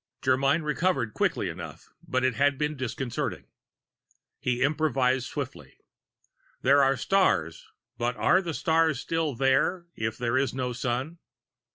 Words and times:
Germyn 0.23 0.63
recovered 0.63 1.13
quickly 1.13 1.47
enough, 1.47 1.89
but 2.07 2.23
it 2.23 2.33
had 2.33 2.57
been 2.57 2.75
disconcerting. 2.75 3.45
He 4.39 4.63
improvised 4.63 5.27
swiftly: 5.27 5.75
"There 6.63 6.81
are 6.81 6.97
stars, 6.97 7.67
but 7.99 8.15
are 8.17 8.41
stars 8.51 8.99
still 8.99 9.35
there 9.35 9.85
if 9.95 10.17
there 10.17 10.39
is 10.39 10.55
no 10.55 10.73
Sun?" 10.73 11.19